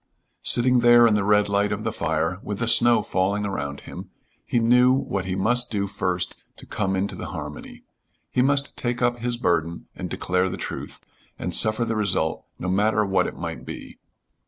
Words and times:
Sitting 0.41 0.79
there 0.79 1.05
in 1.05 1.13
the 1.13 1.23
red 1.23 1.47
light 1.47 1.71
of 1.71 1.83
the 1.83 1.91
fire 1.91 2.39
with 2.41 2.57
the 2.57 2.67
snow 2.67 3.03
falling 3.03 3.45
around 3.45 3.81
him, 3.81 4.09
he 4.47 4.57
knew 4.57 4.91
what 4.93 5.25
he 5.25 5.35
must 5.35 5.69
do 5.69 5.85
first 5.85 6.35
to 6.55 6.65
come 6.65 6.95
into 6.95 7.15
the 7.15 7.27
harmony. 7.27 7.83
He 8.31 8.41
must 8.41 8.75
take 8.75 9.03
up 9.03 9.19
his 9.19 9.37
burden 9.37 9.85
and 9.95 10.09
declare 10.09 10.49
the 10.49 10.57
truth, 10.57 11.01
and 11.37 11.53
suffer 11.53 11.85
the 11.85 11.95
result, 11.95 12.43
no 12.57 12.67
matter 12.67 13.05
what 13.05 13.27
it 13.27 13.37
might 13.37 13.63
be. 13.63 13.99